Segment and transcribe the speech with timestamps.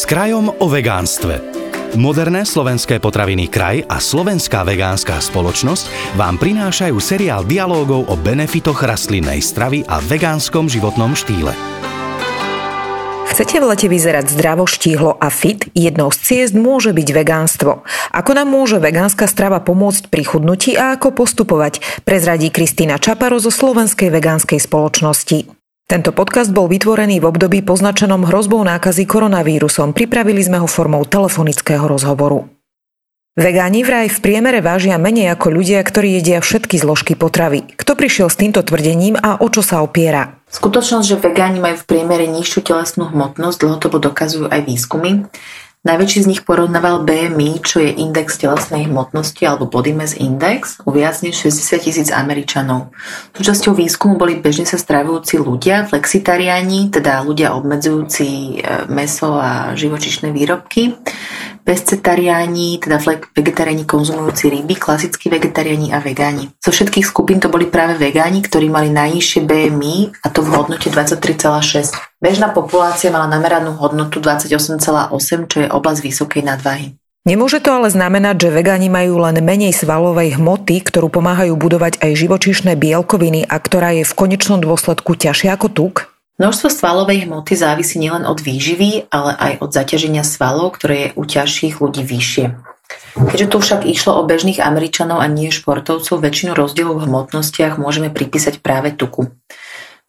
[0.00, 1.44] S krajom o vegánstve.
[2.00, 9.44] Moderné slovenské potraviny Kraj a Slovenská vegánska spoločnosť vám prinášajú seriál dialógov o benefitoch rastlinnej
[9.44, 11.52] stravy a vegánskom životnom štýle.
[13.28, 15.68] Chcete v lete vyzerať zdravo, štíhlo a fit?
[15.76, 17.84] Jednou z ciest môže byť vegánstvo.
[18.16, 23.52] Ako nám môže vegánska strava pomôcť pri chudnutí a ako postupovať, prezradí Kristýna Čaparo zo
[23.52, 25.59] Slovenskej vegánskej spoločnosti.
[25.90, 29.90] Tento podcast bol vytvorený v období poznačenom hrozbou nákazy koronavírusom.
[29.90, 32.46] Pripravili sme ho formou telefonického rozhovoru.
[33.34, 37.66] Vegáni vraj v priemere vážia menej ako ľudia, ktorí jedia všetky zložky potravy.
[37.74, 40.38] Kto prišiel s týmto tvrdením a o čo sa opiera?
[40.54, 45.26] Skutočnosť, že vegáni majú v priemere nižšiu telesnú hmotnosť, dlhodobo dokazujú aj výskumy.
[45.80, 50.92] Najväčší z nich porovnával BMI, čo je index telesnej hmotnosti alebo Body Mass Index u
[50.92, 52.92] viac než 60 tisíc Američanov.
[53.32, 60.28] Súčasťou výskumu boli bežne sa stravujúci ľudia, flexitariáni, teda ľudia obmedzujúci e, meso a živočišné
[60.36, 61.00] výrobky,
[61.70, 62.98] pescetariáni, teda
[63.30, 66.50] vegetariáni konzumujúci ryby, klasickí vegetariáni a vegáni.
[66.58, 70.90] Zo všetkých skupín to boli práve vegáni, ktorí mali najnižšie BMI a to v hodnote
[70.90, 71.94] 23,6.
[72.18, 76.98] Bežná populácia mala nameranú hodnotu 28,8, čo je oblasť vysokej nadvahy.
[77.22, 82.18] Nemôže to ale znamenať, že vegáni majú len menej svalovej hmoty, ktorú pomáhajú budovať aj
[82.18, 86.09] živočíšne bielkoviny a ktorá je v konečnom dôsledku ťažšia ako tuk?
[86.40, 91.22] Množstvo svalovej hmoty závisí nielen od výživy, ale aj od zaťaženia svalov, ktoré je u
[91.28, 92.56] ťažších ľudí vyššie.
[93.12, 98.08] Keďže tu však išlo o bežných Američanov a nie športovcov, väčšinu rozdielov v hmotnostiach môžeme
[98.08, 99.28] pripísať práve tuku.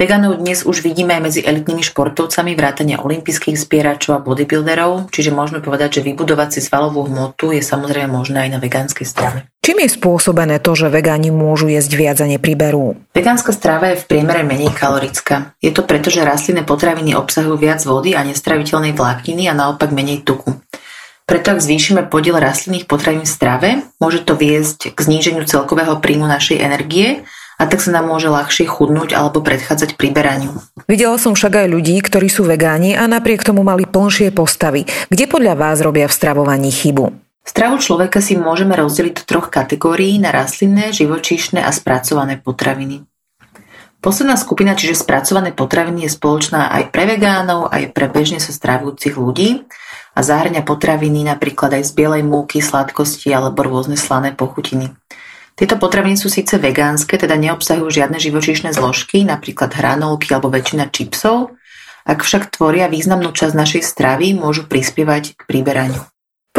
[0.00, 5.60] Veganov dnes už vidíme aj medzi elitnými športovcami vrátane olympijských zbieračov a bodybuilderov, čiže môžeme
[5.60, 9.44] povedať, že vybudovať si svalovú hmotu je samozrejme možné aj na vegánskej strave.
[9.60, 12.96] Čím je spôsobené to, že vegáni môžu jesť viac a nepriberú?
[13.12, 15.52] Vegánska strava je v priemere menej kalorická.
[15.60, 20.24] Je to preto, že rastlinné potraviny obsahujú viac vody a nestraviteľnej vlákniny a naopak menej
[20.24, 20.56] tuku.
[21.28, 23.68] Preto ak zvýšime podiel rastlinných potravín v strave,
[24.00, 27.20] môže to viesť k zníženiu celkového príjmu našej energie
[27.60, 30.56] a tak sa nám môže ľahšie chudnúť alebo predchádzať priberaniu.
[30.88, 34.88] Videla som však aj ľudí, ktorí sú vegáni a napriek tomu mali plnšie postavy.
[35.12, 37.12] Kde podľa vás robia v stravovaní chybu?
[37.44, 43.04] Stravu človeka si môžeme rozdeliť do troch kategórií na rastlinné, živočíšne a spracované potraviny.
[44.00, 49.12] Posledná skupina, čiže spracované potraviny, je spoločná aj pre vegánov, aj pre bežne sa stravujúcich
[49.12, 49.68] ľudí
[50.16, 54.96] a zahrňa potraviny napríklad aj z bielej múky, sladkosti alebo rôzne slané pochutiny.
[55.58, 61.54] Tieto potraviny sú síce vegánske, teda neobsahujú žiadne živočíšne zložky, napríklad hranolky alebo väčšina čipsov,
[62.08, 66.00] ak však tvoria významnú časť našej stravy, môžu prispievať k príberaniu.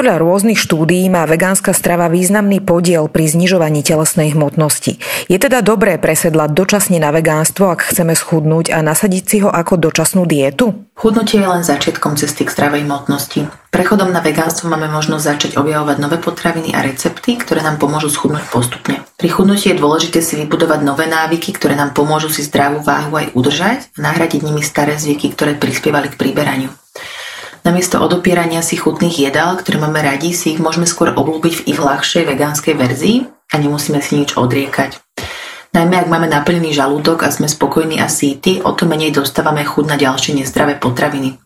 [0.00, 4.96] Podľa rôznych štúdií má vegánska strava významný podiel pri znižovaní telesnej hmotnosti.
[5.28, 9.76] Je teda dobré presedlať dočasne na vegánstvo, ak chceme schudnúť a nasadiť si ho ako
[9.76, 10.88] dočasnú dietu?
[10.96, 13.44] Chudnutie je len začiatkom cesty k zdravej hmotnosti.
[13.68, 18.48] Prechodom na vegánstvo máme možnosť začať objavovať nové potraviny a recepty, ktoré nám pomôžu schudnúť
[18.48, 19.04] postupne.
[19.20, 23.36] Pri chudnutí je dôležité si vybudovať nové návyky, ktoré nám pomôžu si zdravú váhu aj
[23.36, 26.72] udržať a nahradiť nimi staré zvyky, ktoré prispievali k príberaniu.
[27.60, 31.78] Namiesto odopierania si chutných jedál, ktoré máme radi, si ich môžeme skôr oblúbiť v ich
[31.80, 33.16] ľahšej vegánskej verzii
[33.52, 34.96] a nemusíme si nič odriekať.
[35.70, 39.84] Najmä ak máme naplnený žalúdok a sme spokojní a síty, o to menej dostávame chuť
[39.86, 41.38] na ďalšie nezdravé potraviny.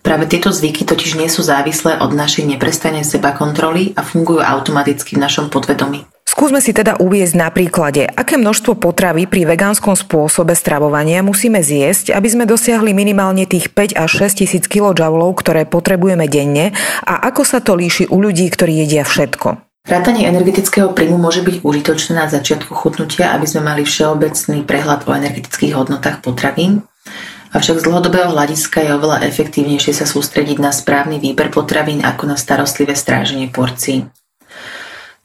[0.00, 5.18] Práve tieto zvyky totiž nie sú závislé od našej neprestanej seba kontroly a fungujú automaticky
[5.18, 6.08] v našom podvedomí.
[6.40, 12.16] Skúsme si teda uviezť na príklade, aké množstvo potravy pri vegánskom spôsobe stravovania musíme zjesť,
[12.16, 15.04] aby sme dosiahli minimálne tých 5 až 6 tisíc kJ,
[15.36, 16.72] ktoré potrebujeme denne
[17.04, 19.60] a ako sa to líši u ľudí, ktorí jedia všetko.
[19.84, 25.12] Rátanie energetického príjmu môže byť užitočné na začiatku chutnutia, aby sme mali všeobecný prehľad o
[25.12, 26.88] energetických hodnotách potravín.
[27.52, 32.40] Avšak z dlhodobého hľadiska je oveľa efektívnejšie sa sústrediť na správny výber potravín ako na
[32.40, 34.08] starostlivé stráženie porcií.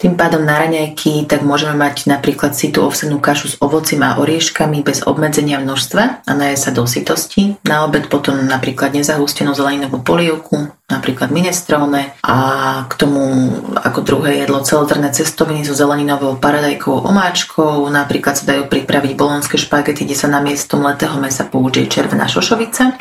[0.05, 4.85] Tým pádom na raňajky tak môžeme mať napríklad sitú ovsenú kašu s ovocím a orieškami
[4.85, 7.57] bez obmedzenia množstva a naje sa do sitosti.
[7.65, 12.37] Na obed potom napríklad nezahustenú zeleninovú polievku, napríklad minestrone a
[12.85, 13.49] k tomu
[13.81, 17.89] ako druhé jedlo celozrné cestoviny so zeleninovou paradajkovou omáčkou.
[17.89, 22.93] Napríklad sa dajú pripraviť bolonské špagety, kde sa na miesto mletého mesa použije červená šošovica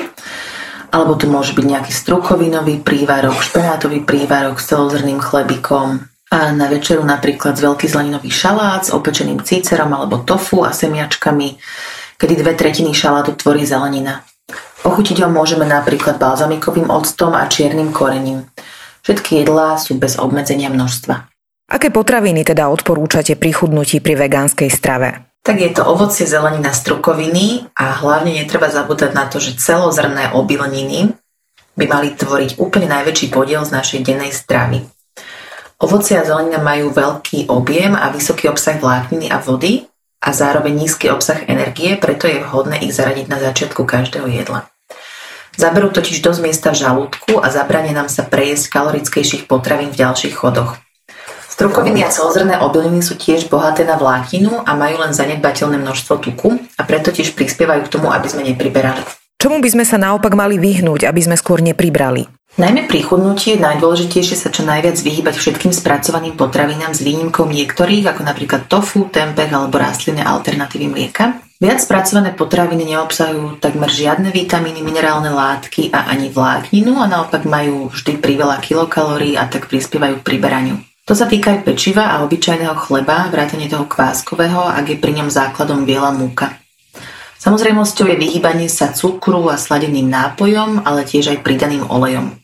[0.89, 7.07] alebo to môže byť nejaký strukovinový prívarok, špenátový prívarok s celozrným chlebikom, a na večeru
[7.07, 11.55] napríklad veľký zeleninový šalát s opečeným cícerom alebo tofu a semiačkami,
[12.19, 14.27] kedy dve tretiny šalátu tvorí zelenina.
[14.83, 18.51] Ochutiť ho môžeme napríklad balzamikovým octom a čiernym korením.
[19.07, 21.31] Všetky jedlá sú bez obmedzenia množstva.
[21.71, 25.31] Aké potraviny teda odporúčate pri chudnutí pri vegánskej strave?
[25.45, 31.15] Tak je to ovocie, zelenina, strukoviny a hlavne netreba zabúdať na to, že celozrné obilniny
[31.79, 34.94] by mali tvoriť úplne najväčší podiel z našej dennej stravy.
[35.83, 39.91] Ovocie a zelenina majú veľký objem a vysoký obsah vlákniny a vody
[40.23, 44.71] a zároveň nízky obsah energie, preto je vhodné ich zaradiť na začiatku každého jedla.
[45.55, 50.35] Zaberú totiž dosť miesta v žalúdku a zabranie nám sa prejesť kalorickejších potravín v ďalších
[50.35, 50.79] chodoch.
[51.47, 56.59] Strukoviny a celozrné obiliny sú tiež bohaté na vlákninu a majú len zanedbateľné množstvo tuku
[56.75, 58.99] a preto tiež prispievajú k tomu, aby sme nepriberali.
[59.39, 62.27] Čomu by sme sa naopak mali vyhnúť, aby sme skôr nepribrali?
[62.55, 68.15] Najmä pri chudnutí je najdôležitejšie sa čo najviac vyhýbať všetkým spracovaným potravinám s výnimkou niektorých,
[68.15, 71.43] ako napríklad tofu, tempeh alebo rastlinné alternatívy mlieka.
[71.59, 77.91] Viac spracované potraviny neobsahujú takmer žiadne vitamíny, minerálne látky a ani vlákninu a naopak majú
[77.91, 80.79] vždy priveľa kilokalórií a tak prispievajú k priberaniu.
[81.11, 85.27] To sa týka aj pečiva a obyčajného chleba, vrátane toho kváskového, ak je pri ňom
[85.27, 86.55] základom biela múka.
[87.43, 92.44] Samozrejmosťou je vyhýbanie sa cukru a sladeným nápojom, ale tiež aj pridaným olejom.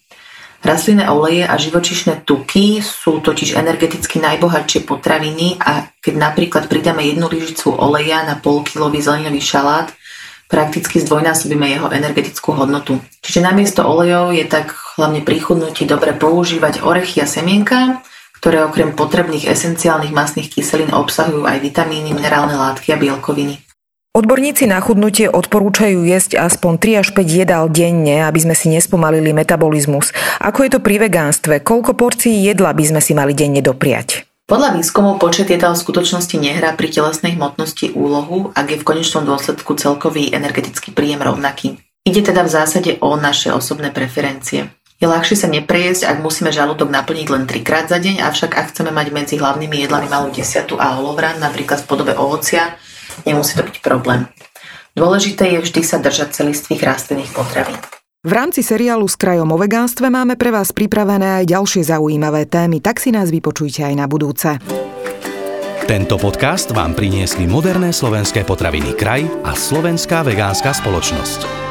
[0.61, 7.33] Rastlinné oleje a živočišné tuky sú totiž energeticky najbohatšie potraviny a keď napríklad pridáme jednu
[7.33, 9.89] lyžicu oleja na polkilový zelenový šalát,
[10.53, 13.01] prakticky zdvojnásobíme jeho energetickú hodnotu.
[13.25, 18.05] Čiže namiesto olejov je tak hlavne pri chudnutí dobre používať orechy a semienka,
[18.43, 23.70] ktoré okrem potrebných esenciálnych masných kyselín obsahujú aj vitamíny, minerálne látky a bielkoviny.
[24.11, 29.31] Odborníci na chudnutie odporúčajú jesť aspoň 3 až 5 jedál denne, aby sme si nespomalili
[29.31, 30.11] metabolizmus.
[30.43, 31.63] Ako je to pri vegánstve?
[31.63, 34.27] Koľko porcií jedla by sme si mali denne dopriať?
[34.51, 39.23] Podľa výskumov počet jedál v skutočnosti nehrá pri telesnej hmotnosti úlohu, ak je v konečnom
[39.23, 41.79] dôsledku celkový energetický príjem rovnaký.
[42.03, 44.75] Ide teda v zásade o naše osobné preferencie.
[44.99, 48.91] Je ľahšie sa neprejesť, ak musíme žalúdok naplniť len trikrát za deň, avšak ak chceme
[48.91, 52.75] mať medzi hlavnými jedlami malú desiatu a holovran, napríklad v podobe ovocia,
[53.25, 54.29] nemusí to byť problém.
[54.95, 57.79] Dôležité je vždy sa držať celistvých rastlinných potravín.
[58.21, 62.85] V rámci seriálu s krajom o vegánstve máme pre vás pripravené aj ďalšie zaujímavé témy,
[62.85, 64.61] tak si nás vypočujte aj na budúce.
[65.89, 71.70] Tento podcast vám priniesli moderné slovenské potraviny Kraj a Slovenská vegánska spoločnosť.